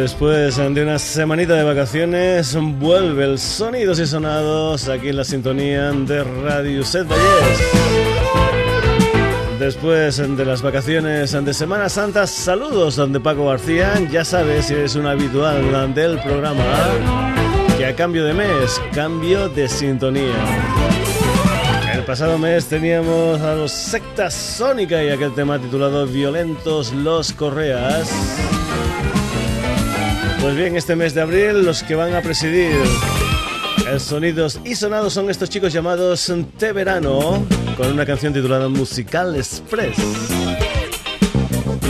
[0.00, 5.90] Después de una semanita de vacaciones, vuelve el Sonidos y Sonados aquí en la sintonía
[5.90, 7.58] de Radio Set Valles.
[9.58, 13.94] Después de las vacaciones de Semana Santa, saludos de Paco García.
[14.10, 17.34] Ya sabes, si eres un habitual del programa,
[17.78, 20.36] que a cambio de mes, cambio de sintonía.
[21.94, 28.55] El pasado mes teníamos a los Sectas Sónica y aquel tema titulado Violentos los Correas.
[30.46, 32.70] Pues bien, este mes de abril los que van a presidir
[33.90, 37.44] el Sonidos y Sonados son estos chicos llamados Te Verano,
[37.76, 39.96] con una canción titulada Musical Express.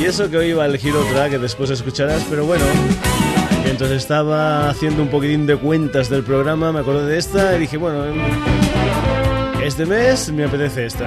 [0.01, 2.65] Y eso que hoy iba a elegir otra que después escucharás, pero bueno,
[3.63, 7.77] mientras estaba haciendo un poquitín de cuentas del programa, me acordé de esta y dije,
[7.77, 8.07] bueno,
[9.63, 11.07] este mes me apetece esta.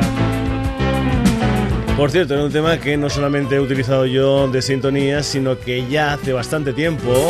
[1.99, 5.85] Por cierto, es un tema que no solamente he utilizado yo de sintonía, sino que
[5.89, 7.27] ya hace bastante tiempo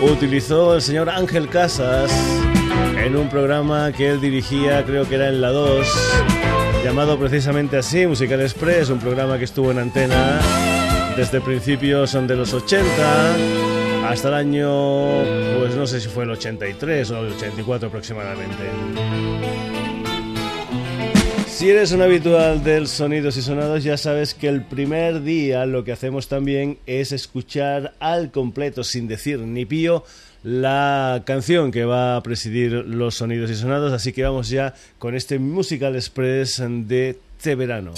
[0.00, 2.10] utilizó el señor Ángel Casas
[2.96, 5.86] en un programa que él dirigía, creo que era en la 2,
[6.82, 10.40] llamado precisamente así, Musical Express, un programa que estuvo en antena
[11.14, 12.86] desde principios de los 80
[14.08, 14.70] hasta el año,
[15.58, 19.75] pues no sé si fue el 83 o el 84 aproximadamente.
[21.56, 25.84] Si eres un habitual del Sonidos y Sonados, ya sabes que el primer día lo
[25.84, 30.04] que hacemos también es escuchar al completo, sin decir ni pío,
[30.42, 33.94] la canción que va a presidir los Sonidos y Sonados.
[33.94, 37.94] Así que vamos ya con este Musical Express de Te Verano.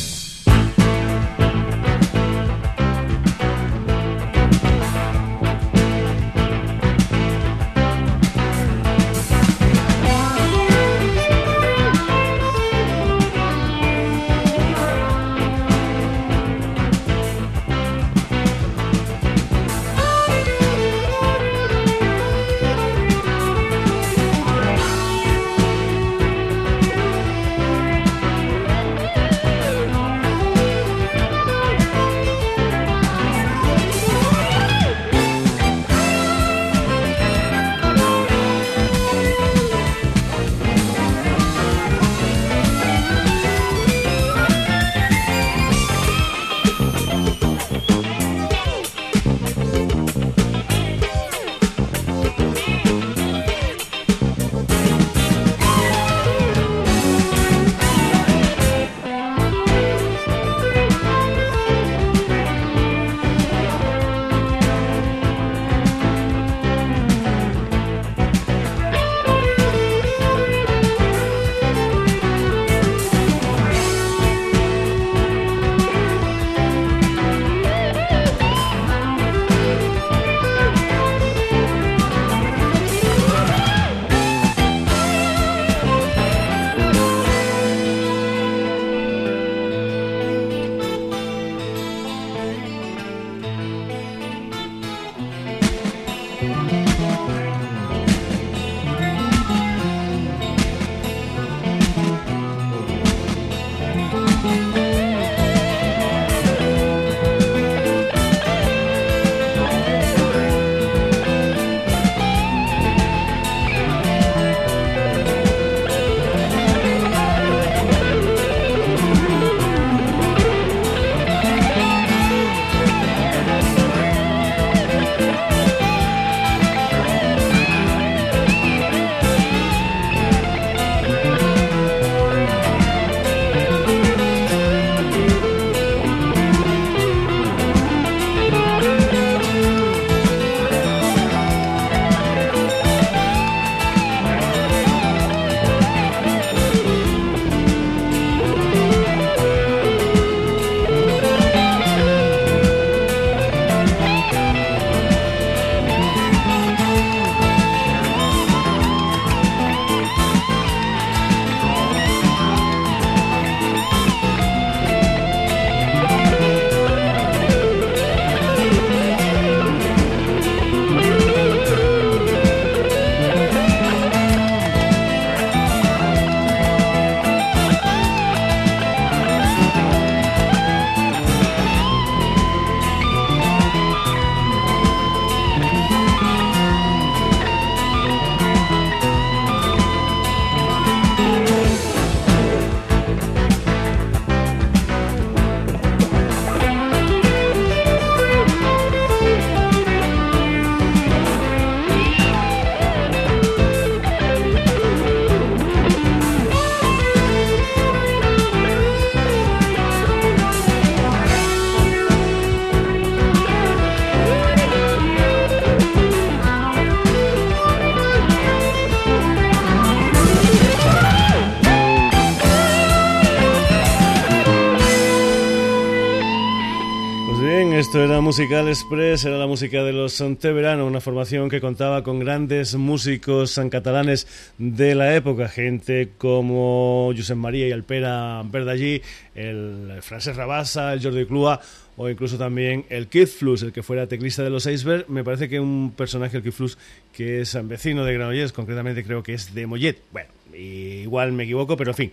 [227.89, 232.19] Esto era Musical Express, era la música de los Verano, una formación que contaba con
[232.19, 234.27] grandes músicos catalanes
[234.59, 239.01] de la época, gente como Josep María y Alpera Verdallí,
[239.35, 241.63] el francés Rabassa, el Jordi Clua
[241.97, 245.09] o incluso también el Keith Flus, el que fuera teclista de los Iceberg.
[245.09, 246.77] Me parece que un personaje, el Keith Flus,
[247.15, 249.99] que es vecino de Granollers, concretamente creo que es de Mollet.
[250.13, 252.13] Bueno, igual me equivoco, pero en fin.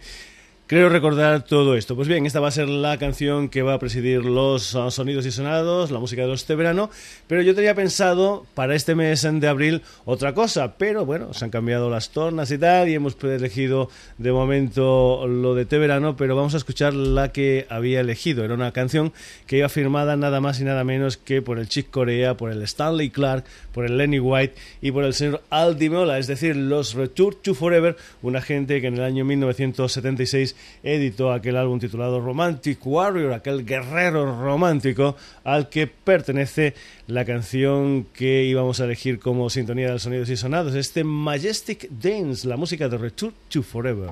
[0.68, 1.96] Creo recordar todo esto.
[1.96, 5.28] Pues bien, esta va a ser la canción que va a presidir los uh, sonidos
[5.28, 6.90] y sonados, la música de este verano,
[7.28, 11.52] pero yo tenía pensado para este mes de abril otra cosa, pero bueno, se han
[11.52, 16.36] cambiado las tornas y tal, y hemos elegido de momento lo de este verano, pero
[16.36, 18.44] vamos a escuchar la que había elegido.
[18.44, 19.14] Era una canción
[19.46, 22.64] que iba firmada nada más y nada menos que por el Chick Corea, por el
[22.64, 26.96] Stanley Clark, por el Lenny White y por el señor Aldi Mola, es decir, los
[26.96, 32.86] Return to Forever, una gente que en el año 1976 editó aquel álbum titulado Romantic
[32.86, 36.74] Warrior, aquel guerrero romántico al que pertenece
[37.08, 41.90] la canción que íbamos a elegir como sintonía de los sonidos y sonados, este Majestic
[41.90, 44.10] Dance, la música de Return to Forever.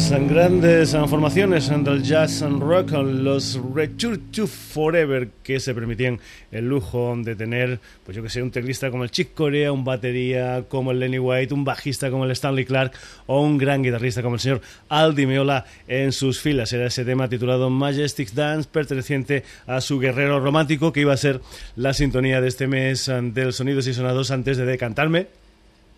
[0.00, 6.18] Las grandes formaciones del jazz and rock, los Return to Forever, que se permitían
[6.50, 9.84] el lujo de tener, pues yo que sé, un teclista como el Chick Corea, un
[9.84, 12.92] batería como el Lenny White, un bajista como el Stanley Clark
[13.26, 16.72] o un gran guitarrista como el señor Aldi Meola en sus filas.
[16.72, 21.42] Era ese tema titulado Majestic Dance, perteneciente a su guerrero romántico, que iba a ser
[21.76, 25.26] la sintonía de este mes del Sonidos y Sonados antes de decantarme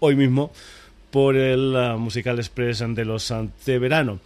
[0.00, 0.50] hoy mismo
[1.12, 4.18] por el uh, Musical Express de los Anteverano.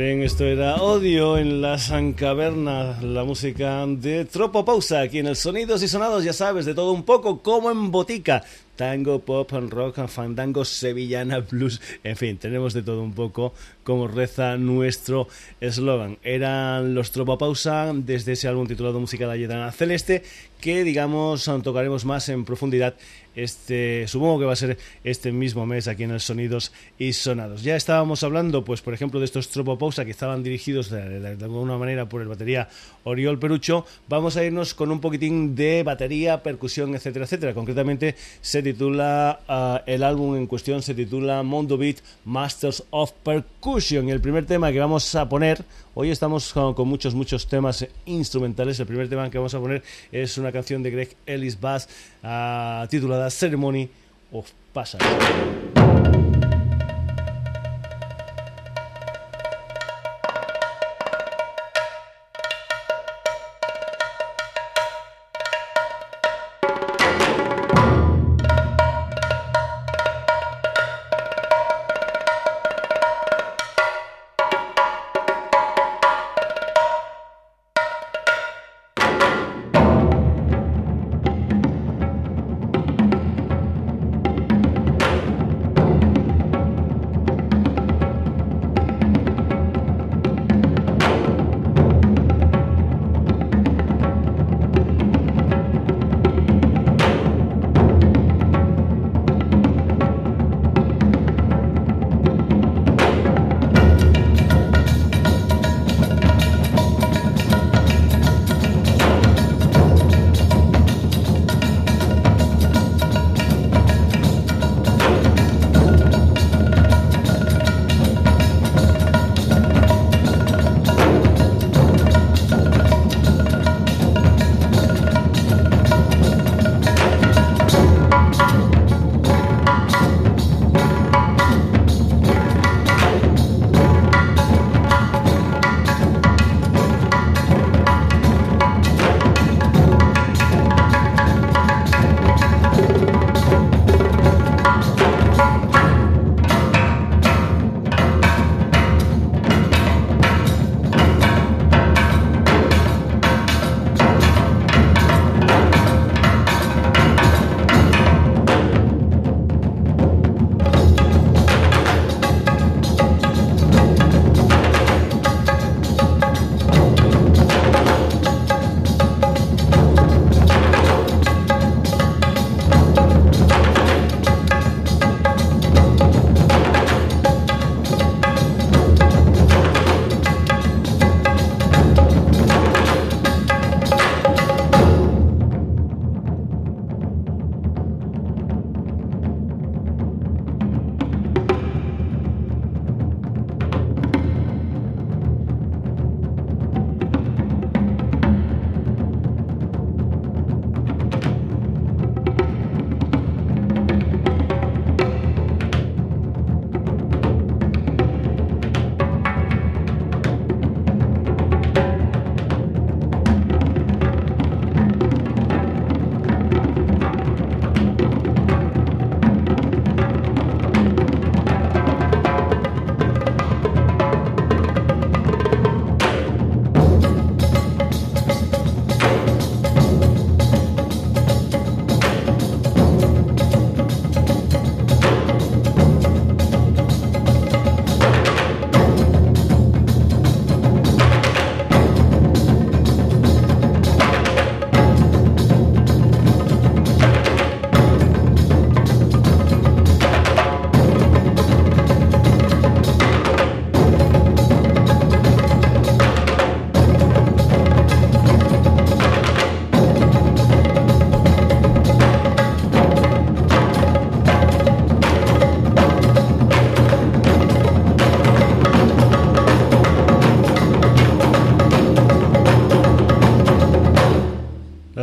[0.01, 5.37] bien, esto era Odio en la San Caverna, la música de Tropo Pausa, aquí en
[5.37, 8.43] Sonidos y Sonados, ya sabes, de todo un poco, como en botica
[8.81, 13.53] tango, pop, rock, fandango, sevillana, blues, en fin, tenemos de todo un poco
[13.85, 15.29] como reza nuestro
[15.61, 16.17] eslogan.
[16.23, 20.23] Eran los Tropopausa desde ese álbum titulado Música de Ayetana Celeste
[20.61, 22.95] que digamos tocaremos más en profundidad
[23.35, 27.63] este supongo que va a ser este mismo mes aquí en el Sonidos y Sonados.
[27.63, 32.09] Ya estábamos hablando pues por ejemplo de estos Tropopausa que estaban dirigidos de, alguna manera
[32.09, 32.69] por el batería
[33.05, 33.87] Oriol Perucho.
[34.09, 37.55] Vamos a irnos con un poquitín de batería, percusión, etcétera, etcétera.
[37.55, 44.09] Concretamente se titula ah, el álbum en cuestión se titula Mondo Beat Masters of Percussion.
[44.09, 48.79] Y el primer tema que vamos a poner, hoy estamos con, muchos, muchos temas instrumentales.
[48.79, 51.89] El primer tema que vamos a poner es una canción de Greg Ellis Bass
[52.23, 53.89] ah, titulada Ceremony
[54.33, 55.05] of Passage.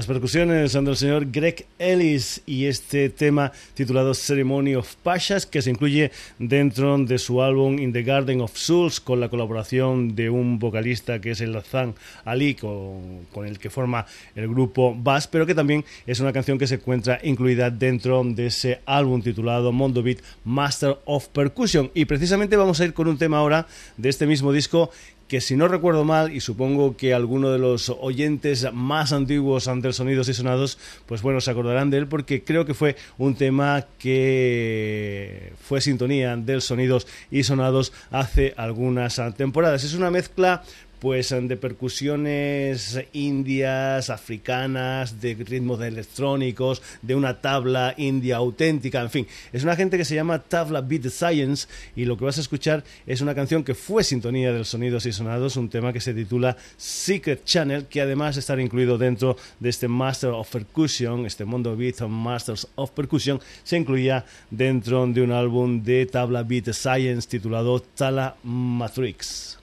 [0.08, 5.70] Percusiones son del señor Greg Ellis y este tema titulado Ceremony of Pashas que se
[5.70, 10.60] incluye dentro de su álbum In the Garden of Souls con la colaboración de un
[10.60, 11.94] vocalista que es el Zan
[12.26, 16.58] Ali con, con el que forma el grupo Bass pero que también es una canción
[16.58, 21.92] que se encuentra incluida dentro de ese álbum titulado Mondo Beat Master of Percussion.
[21.94, 23.68] Y precisamente vamos a ir con un tema ahora
[23.98, 24.90] de este mismo disco
[25.28, 29.92] que si no recuerdo mal, y supongo que alguno de los oyentes más antiguos ante
[29.92, 33.86] Sonidos y Sonados, pues bueno, se acordarán de él porque creo que fue un tema
[34.00, 39.84] que fue sintonía del Sonidos y Sonados hace algunas temporadas.
[39.84, 40.64] Es una mezcla
[41.00, 49.28] pues de percusiones indias, africanas, de ritmos electrónicos, de una tabla india auténtica, en fin,
[49.54, 52.84] es una gente que se llama Tabla Beat Science y lo que vas a escuchar
[53.06, 56.58] es una canción que fue sintonía del Sonidos y Sonados, un tema que se titula
[56.78, 62.02] Secret Channel, que además está incluido dentro de este Master of Percussion, este Mondo Beat
[62.02, 68.36] Masters of Percussion, se incluía dentro de un álbum de Tabla Beat Science titulado Tala
[68.44, 69.57] Matrix.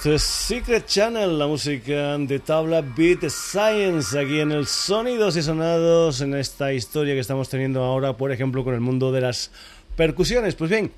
[0.00, 5.42] Esto es Secret Channel, la música de tabla Beat Science, aquí en el Sonidos y
[5.42, 9.50] Sonados, en esta historia que estamos teniendo ahora, por ejemplo, con el mundo de las
[9.96, 10.54] percusiones.
[10.54, 10.90] Pues bien,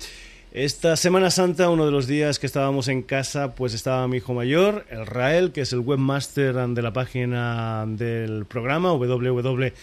[0.53, 4.33] esta Semana Santa, uno de los días que estábamos en casa, pues estaba mi hijo
[4.33, 9.73] mayor, el Rael, que es el webmaster de la página del programa, www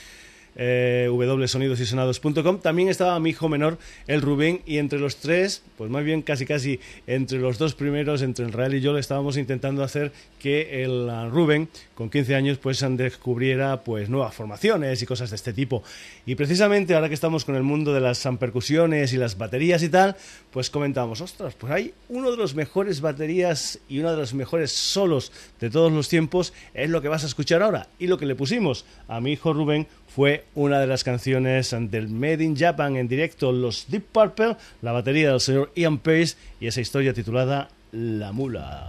[0.57, 2.61] eh, www.sonidosysonados.com.
[2.61, 6.47] También estaba mi hijo menor, el Rubén, y entre los tres, pues más bien casi
[6.47, 10.83] casi entre los dos primeros, entre el Real y yo, le estábamos intentando hacer que
[10.83, 15.83] el Rubén, con 15 años, pues descubriera pues nuevas formaciones y cosas de este tipo.
[16.27, 19.89] Y precisamente ahora que estamos con el mundo de las percusiones y las baterías y
[19.89, 20.17] tal,
[20.51, 24.73] pues comentamos, ostras, pues hay uno de los mejores baterías y uno de los mejores
[24.73, 27.89] solos de todos los tiempos, es lo que vas a escuchar ahora.
[27.99, 32.09] Y lo que le pusimos a mi hijo Rubén fue una de las canciones del
[32.09, 36.67] Made in Japan en directo, los Deep Purple, la batería del señor Ian Pace y
[36.67, 38.89] esa historia titulada La Mula.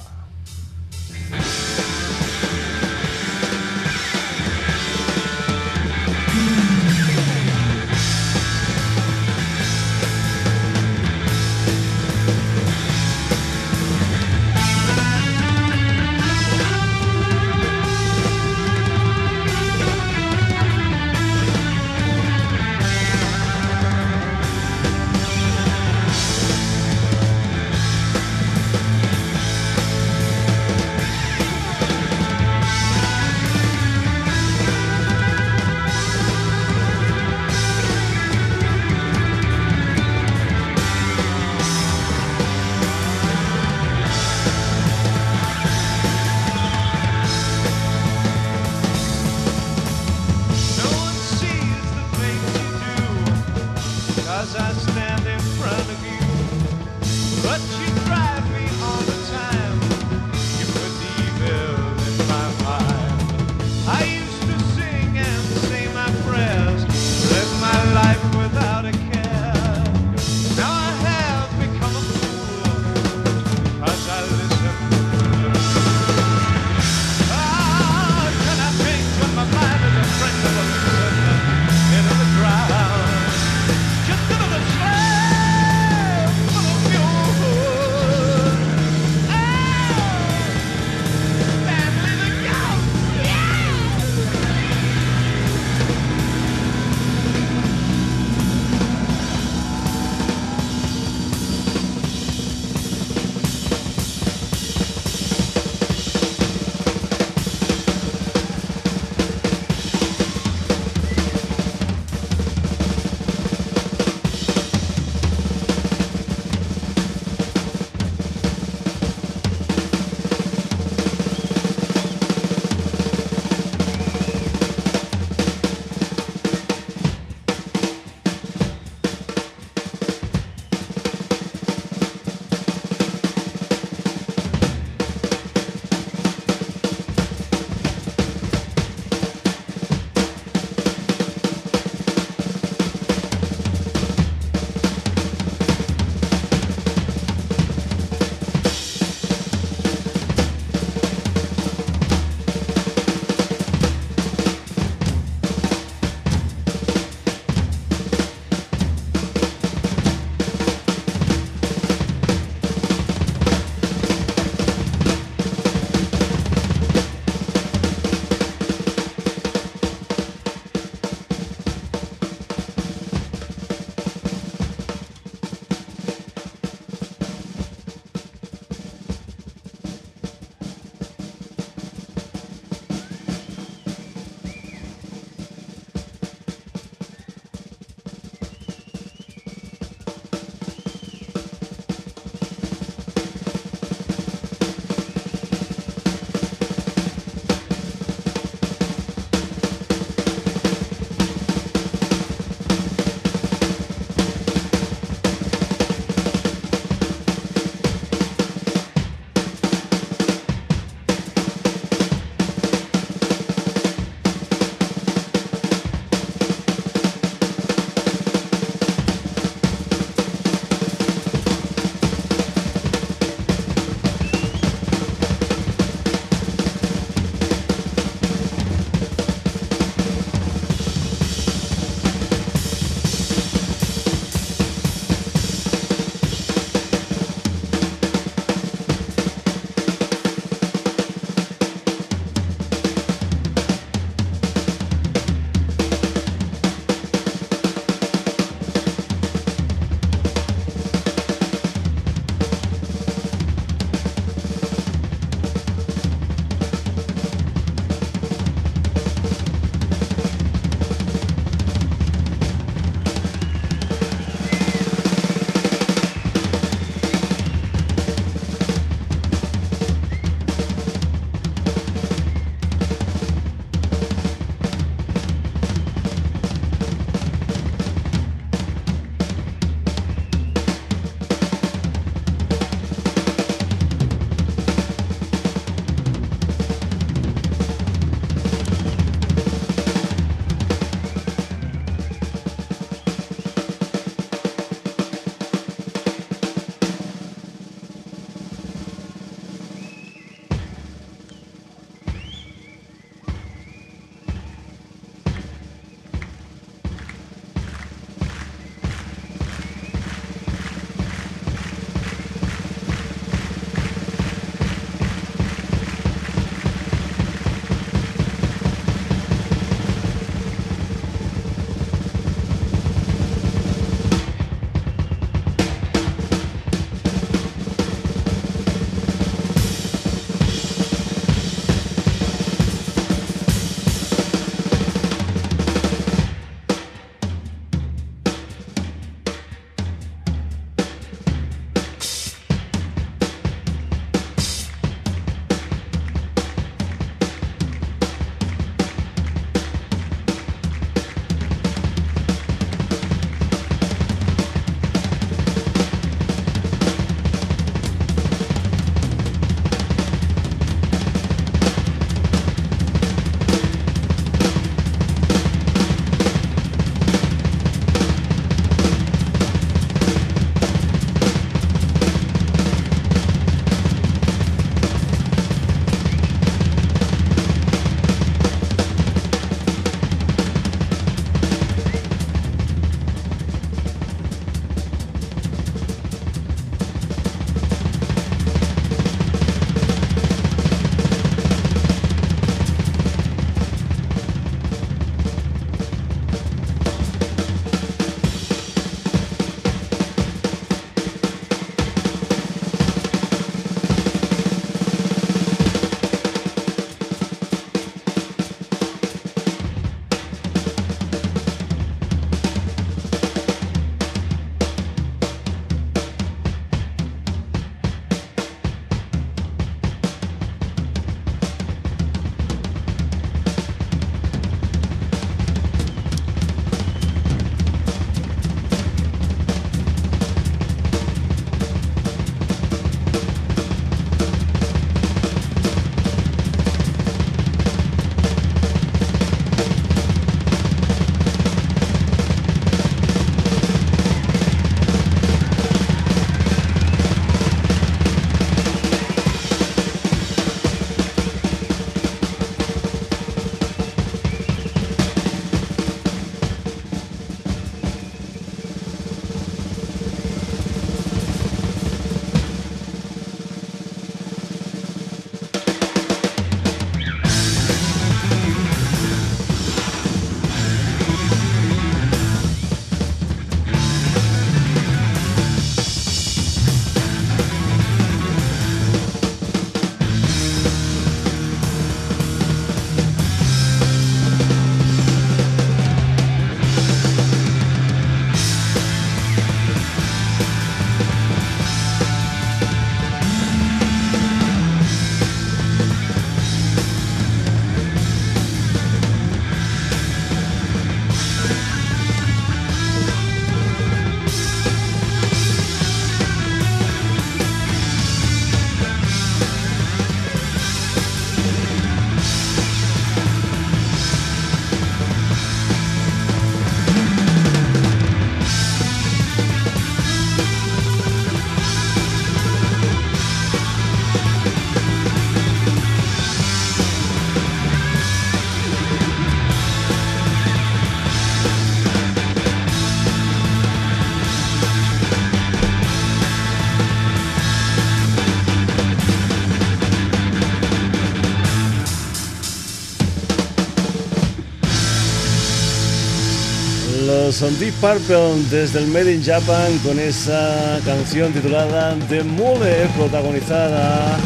[547.41, 554.19] Los Deep Purple desde el Made in Japan con esa canción titulada The Mule, protagonizada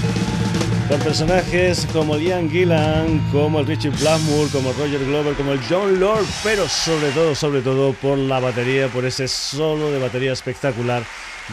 [0.89, 5.97] por personajes como Ian Gillan, como el Richie Blackmore, como Roger Glover, como el John
[5.97, 11.03] Lord, pero sobre todo, sobre todo por la batería, por ese solo de batería espectacular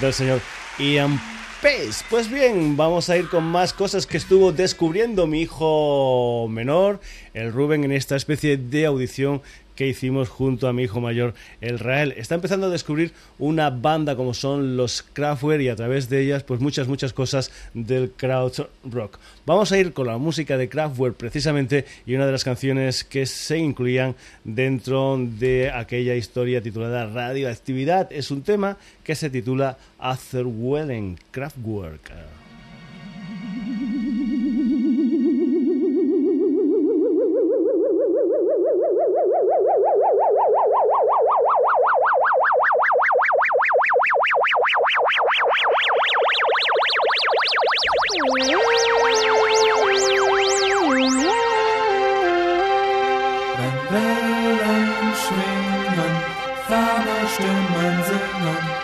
[0.00, 0.40] del señor
[0.80, 1.20] Ian
[1.62, 2.04] Pace.
[2.10, 7.00] Pues bien, vamos a ir con más cosas que estuvo descubriendo mi hijo menor,
[7.34, 9.42] el Ruben, en esta especie de audición
[9.74, 12.12] que hicimos junto a mi hijo mayor, el Rael.
[12.12, 16.42] Está empezando a descubrir una banda como son los Kraftwerk y a través de ellas
[16.42, 19.18] pues muchas, muchas cosas del crowd rock.
[19.46, 23.26] Vamos a ir con la música de Kraftwerk precisamente y una de las canciones que
[23.26, 24.14] se incluían
[24.44, 28.12] dentro de aquella historia titulada Radioactividad.
[28.12, 32.31] Es un tema que se titula After Welling Kraftwerk.
[53.62, 56.14] Wenn Wellen schwingen,
[56.66, 58.81] Farberstimmen singen,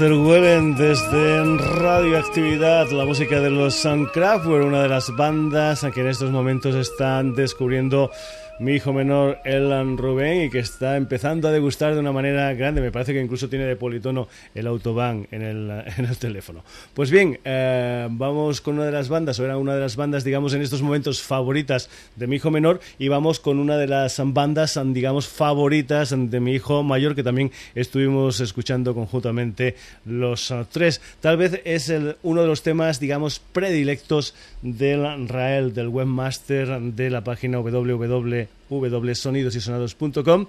[0.00, 6.32] Huelen desde Radioactividad, la música de los Kraftwerk, una de las bandas que en estos
[6.32, 8.10] momentos están descubriendo
[8.58, 12.80] mi hijo menor, Elan Rubén, y que está empezando a degustar de una manera grande.
[12.80, 16.62] Me parece que incluso tiene de politono el autobahn en el, en el teléfono.
[16.94, 20.24] Pues bien, eh, vamos con una de las bandas, o era una de las bandas,
[20.24, 24.20] digamos, en estos momentos favoritas de mi hijo menor, y vamos con una de las
[24.22, 31.00] bandas, digamos, favoritas de mi hijo mayor, que también estuvimos escuchando conjuntamente los tres.
[31.20, 31.92] Tal vez es
[32.22, 40.46] uno de los temas, digamos, predilectos del Rael, del webmaster de la página www www.sonidosysonados.com,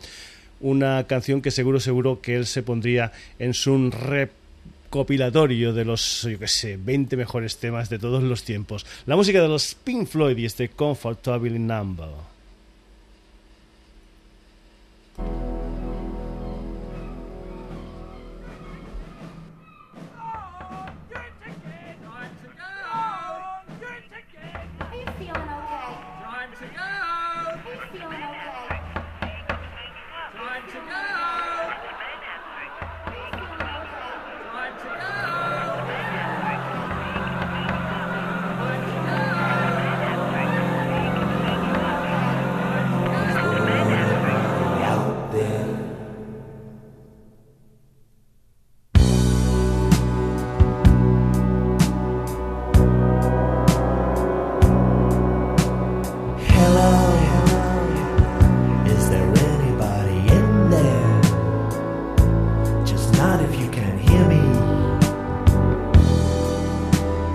[0.62, 6.40] una canción que seguro, seguro que él se pondría en su recopilatorio de los, yo
[6.40, 8.86] que sé, 20 mejores temas de todos los tiempos.
[9.06, 12.10] La música de los Pink Floyd y este Comfortable Number.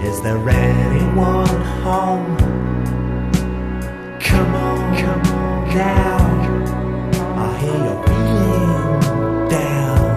[0.02, 1.46] Is there anyone
[1.82, 2.36] home?
[4.18, 6.18] Come on, come on now.
[7.36, 10.10] I hear you're feeling down.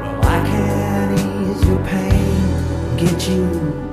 [0.00, 3.87] Well, I can ease your pain, get you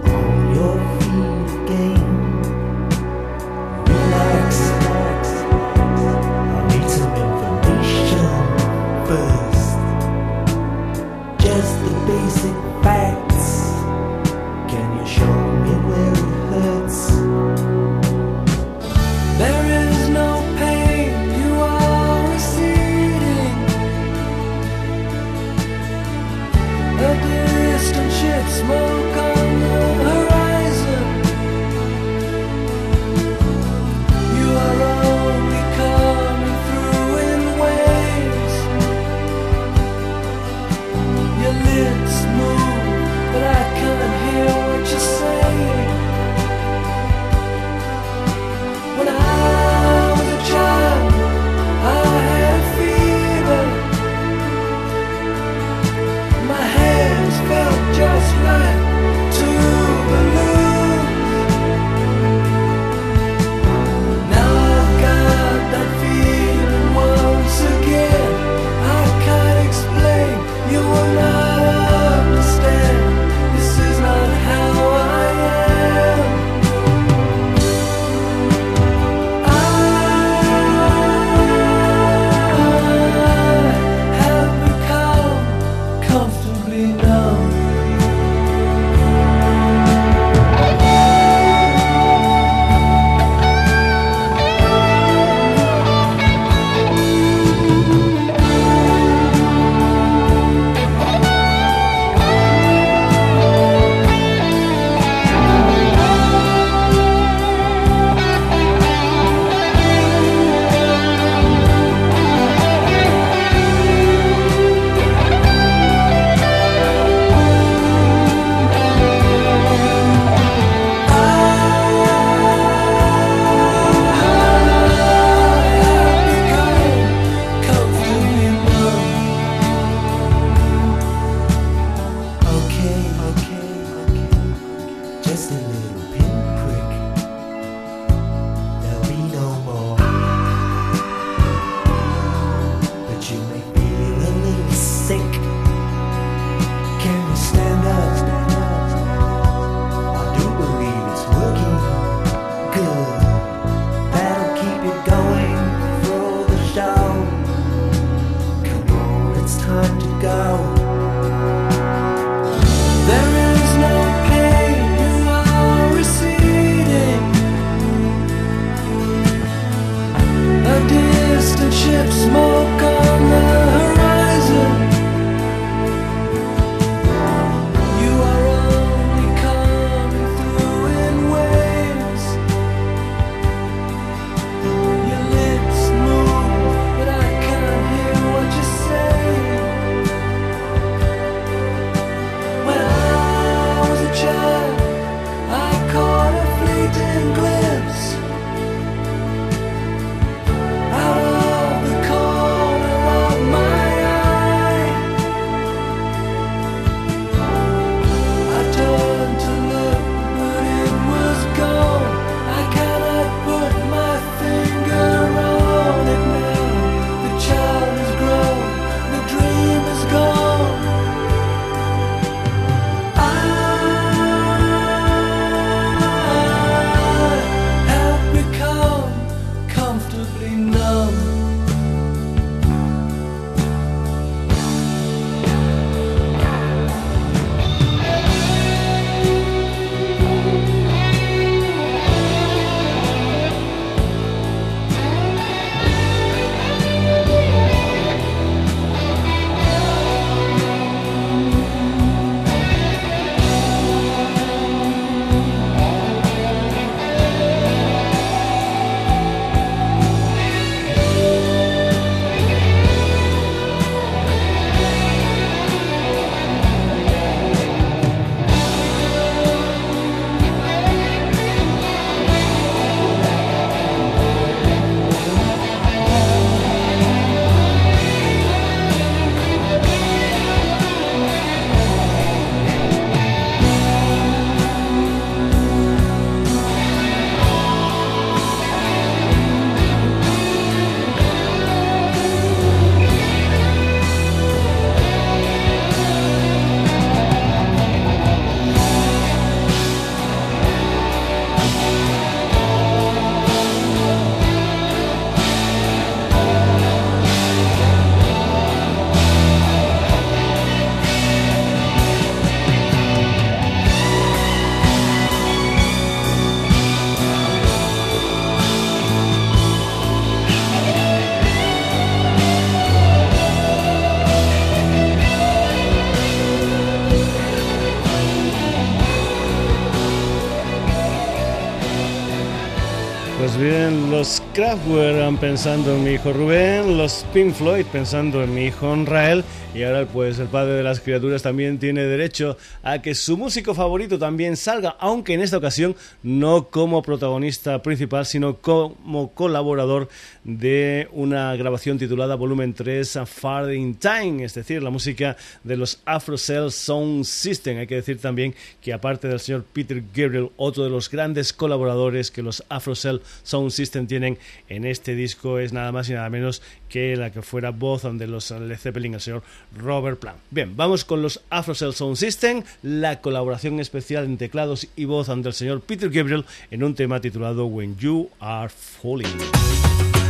[334.56, 339.44] Kraftwerk pensando en mi hijo Rubén, los Pink Floyd pensando en mi hijo Rael
[339.76, 343.74] y ahora pues el padre de las criaturas también tiene derecho a que su músico
[343.76, 350.08] favorito también salga, aunque en esta ocasión no como protagonista principal, sino como colaborador
[350.46, 356.00] de una grabación titulada Volumen 3 Far in Time, es decir, la música de los
[356.06, 357.80] Afro Cell Sound System.
[357.80, 362.32] Hay que decir también que aparte del señor Peter Gabriel, otro de los grandes colaboradores
[362.32, 364.38] que los Afro Cell Sound System tienen
[364.70, 368.28] en este disco es nada más y nada menos que la que fuera voz de
[368.28, 369.44] los Led Zeppelin, el señor
[369.78, 370.40] Robert Plant.
[370.52, 375.30] Bien, vamos con los Afro Cell Sound System, la colaboración especial en teclados y voz
[375.30, 380.25] ante el señor Peter Gabriel en un tema titulado When You Are Falling.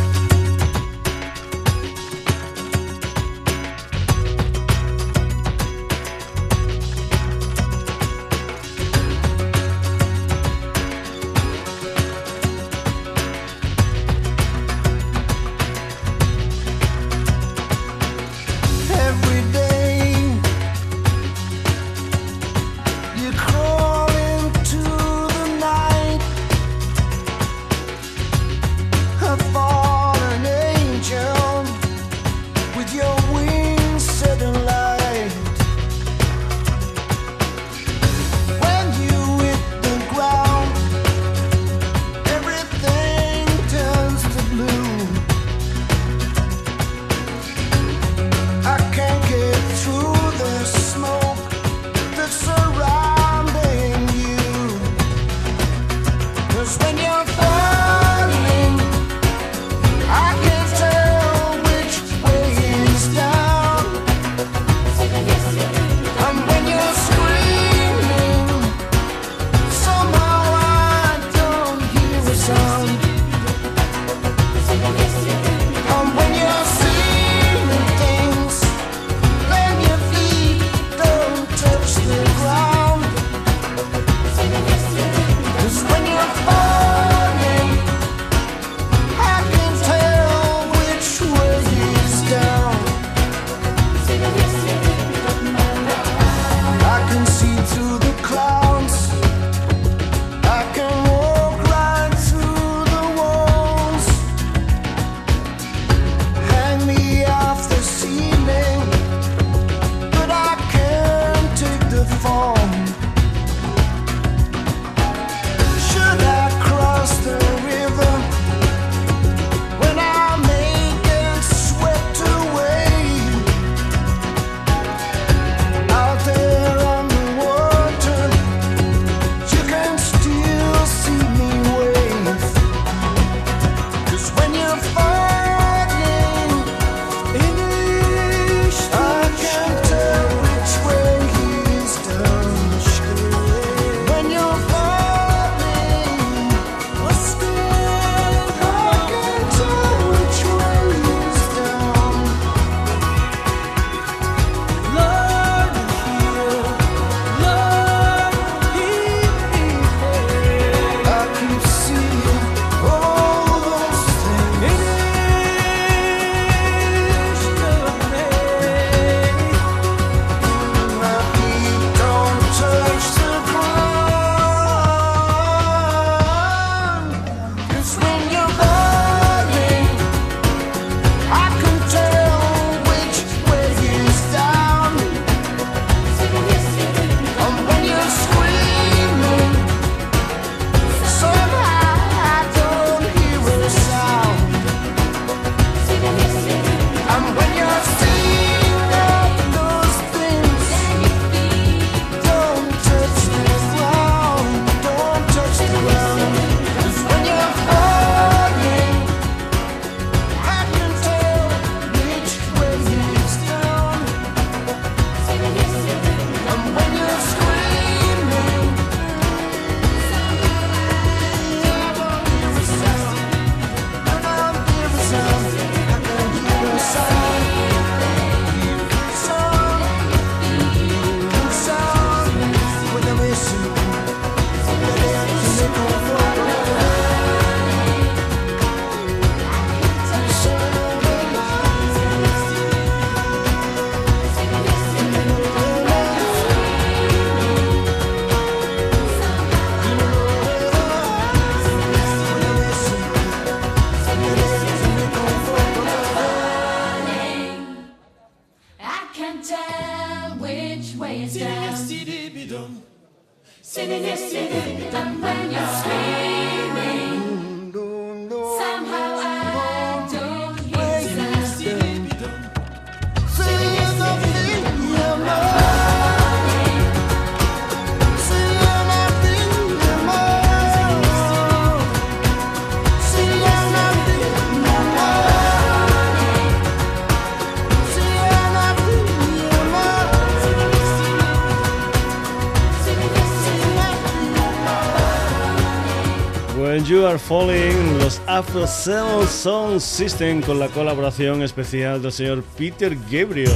[297.27, 303.51] Falling, los Afro Cell Sound System con la colaboración especial del señor Peter Gabriel.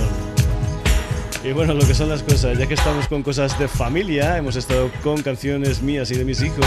[1.43, 4.55] Y bueno, lo que son las cosas, ya que estamos con cosas de familia, hemos
[4.55, 6.65] estado con canciones mías y de mis hijos.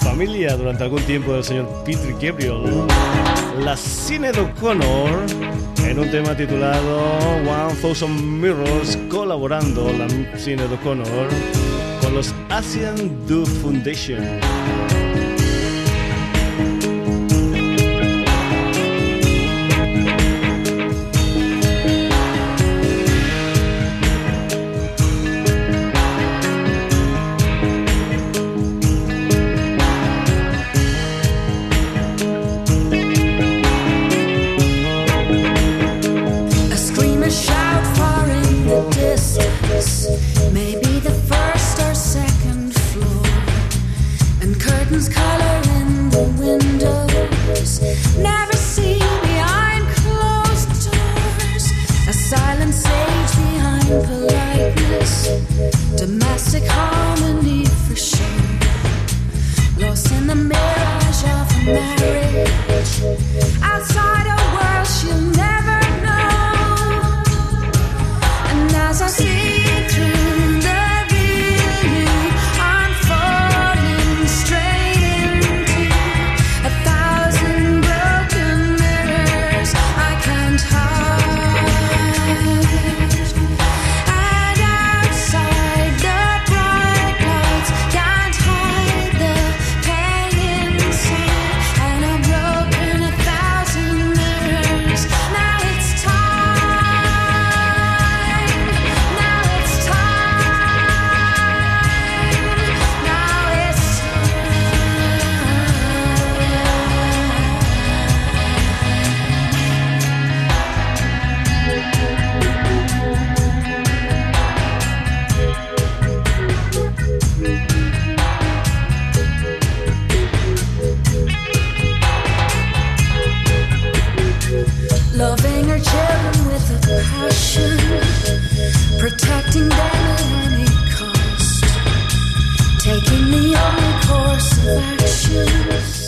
[0.00, 2.86] Familia durante algún tiempo del señor Peter Gabriel.
[3.64, 5.24] La Cine O'Connor
[5.86, 7.06] en un tema titulado
[7.38, 10.06] One Thousand Mirrors, colaborando la
[10.38, 11.28] Cine O'Connor
[12.02, 15.01] con los Asian Do Foundation.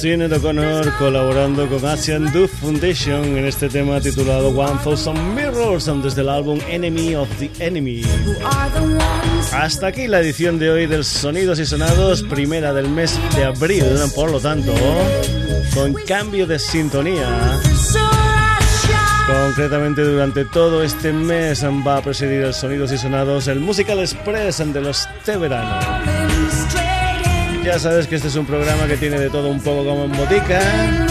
[0.04, 6.20] Cine O'Connor colaborando con Asian Do Foundation en este tema titulado One Thousand Mirrors desde
[6.20, 8.02] el álbum Enemy of the Enemy.
[9.54, 13.82] Hasta aquí la edición de hoy del Sonidos y Sonados, primera del mes de abril,
[14.14, 14.74] por lo tanto,
[15.72, 17.58] con cambio de sintonía.
[19.26, 24.58] Concretamente durante todo este mes va a presidir el Sonidos y Sonados el Musical Express
[24.58, 25.80] de los Te Verano.
[25.80, 26.23] Straight in
[27.64, 30.12] Ya sabes que este es un programa que tiene de todo un poco como en
[30.12, 30.60] botica,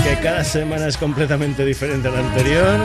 [0.03, 2.79] que cada semana es completamente diferente a la anterior,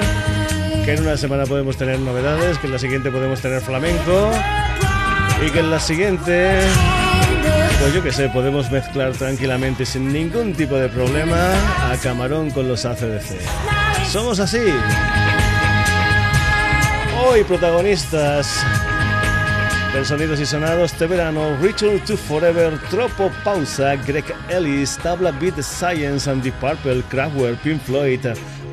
[0.87, 4.31] que en una semana podemos tener novedades, que en la siguiente podemos tener flamenco
[5.47, 6.61] y que en la siguiente,
[7.79, 11.53] pues yo que sé, podemos mezclar tranquilamente sin ningún tipo de problema
[11.93, 13.39] a Camarón con los ACDC.
[14.11, 14.62] Somos así.
[17.23, 18.64] Hoy protagonistas
[19.93, 25.61] del Sonidos y Sonados este verano, Return to Forever, Tropo Pausa, Greg Ellis, Tabla Beat
[25.62, 28.20] Science and Deep Purple, Kraftwerk, Pink Floyd,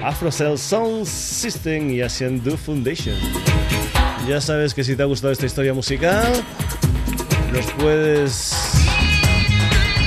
[0.04, 3.16] Afrocell Sound System y Asian Do Foundation.
[4.28, 6.44] Ya sabes que si te ha gustado esta historia musical,
[7.54, 8.56] nos puedes